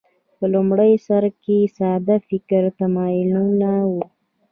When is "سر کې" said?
1.07-1.57